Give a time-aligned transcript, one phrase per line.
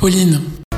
[0.00, 0.69] Pauline.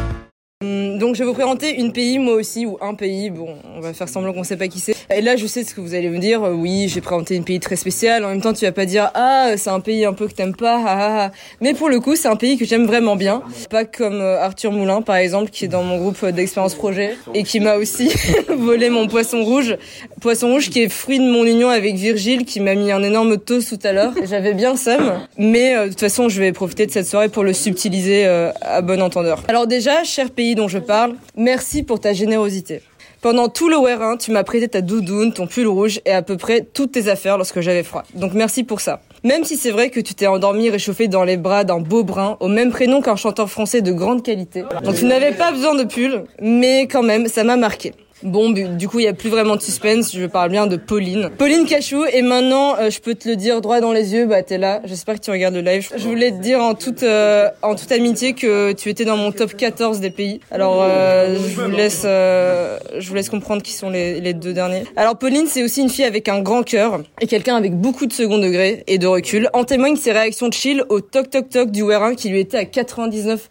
[1.12, 3.28] Donc je vais vous présenter une pays, moi aussi, ou un pays.
[3.28, 4.94] Bon, on va faire semblant qu'on sait pas qui c'est.
[5.14, 6.42] Et là, je sais ce que vous allez me dire.
[6.42, 8.24] Euh, oui, j'ai présenté une pays très spécial.
[8.24, 10.56] En même temps, tu vas pas dire ah c'est un pays un peu que t'aimes
[10.56, 10.80] pas.
[10.82, 11.30] Ah, ah, ah.
[11.60, 13.42] Mais pour le coup, c'est un pays que j'aime vraiment bien.
[13.68, 17.42] Pas comme euh, Arthur Moulin, par exemple, qui est dans mon groupe d'expérience projet et
[17.42, 18.10] qui m'a aussi
[18.48, 19.76] volé mon poisson rouge.
[20.22, 23.36] Poisson rouge qui est fruit de mon union avec Virgile, qui m'a mis un énorme
[23.36, 24.14] toast tout à l'heure.
[24.24, 27.44] J'avais bien somme, mais euh, de toute façon, je vais profiter de cette soirée pour
[27.44, 29.42] le subtiliser à bon entendeur.
[29.48, 31.01] Alors déjà, cher pays dont je parle,
[31.36, 32.82] merci pour ta générosité.
[33.20, 36.36] Pendant tout le wear tu m'as prêté ta doudoune, ton pull rouge et à peu
[36.36, 38.02] près toutes tes affaires lorsque j'avais froid.
[38.14, 39.00] Donc merci pour ça.
[39.22, 42.36] Même si c'est vrai que tu t'es endormi réchauffé dans les bras d'un beau brun,
[42.40, 44.64] au même prénom qu'un chanteur français de grande qualité.
[44.82, 47.92] Donc tu n'avais pas besoin de pull, mais quand même, ça m'a marqué.
[48.22, 50.14] Bon, du coup, il y a plus vraiment de suspense.
[50.14, 51.30] Je parle bien de Pauline.
[51.38, 52.04] Pauline Cachou.
[52.04, 54.26] Et maintenant, euh, je peux te le dire droit dans les yeux.
[54.26, 54.80] Bah, t'es là.
[54.84, 55.88] J'espère que tu regardes le live.
[55.96, 59.32] Je voulais te dire en toute, euh, en toute amitié que tu étais dans mon
[59.32, 60.40] top 14 des pays.
[60.52, 64.84] Alors, euh, je vous laisse, je vous laisse comprendre qui sont les, deux derniers.
[64.96, 68.12] Alors, Pauline, c'est aussi une fille avec un grand cœur et quelqu'un avec beaucoup de
[68.12, 69.50] second degré et de recul.
[69.52, 72.56] En témoignent ses réactions de chill au toc toc toc du Werin qui lui était
[72.56, 73.48] à 99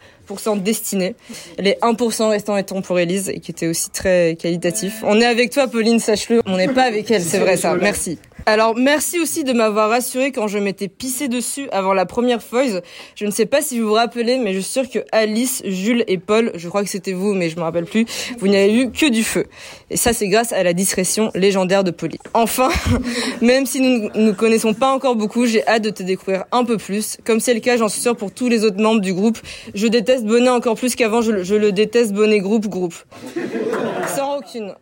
[0.57, 1.15] destinés.
[1.57, 4.35] Les 1% restants étant pour Elise et qui était aussi très
[5.03, 6.41] On est avec toi, Pauline, sache-le.
[6.45, 7.75] On n'est pas avec elle, c'est vrai ça.
[7.75, 8.17] Merci.
[8.45, 12.81] Alors merci aussi de m'avoir rassuré quand je m'étais pissé dessus avant la première Foise.
[13.15, 16.03] Je ne sais pas si vous vous rappelez, mais je suis sûre que Alice, Jules
[16.07, 18.05] et Paul, je crois que c'était vous, mais je me rappelle plus,
[18.39, 19.45] vous n'avez eu que du feu.
[19.91, 22.17] Et ça c'est grâce à la discrétion légendaire de Polly.
[22.33, 22.69] Enfin,
[23.41, 26.77] même si nous ne connaissons pas encore beaucoup, j'ai hâte de te découvrir un peu
[26.77, 27.17] plus.
[27.23, 29.37] Comme c'est le cas, j'en suis sûre pour tous les autres membres du groupe.
[29.75, 32.95] Je déteste Bonnet encore plus qu'avant, je le déteste Bonnet groupe groupe.
[34.07, 34.75] Sans aucune.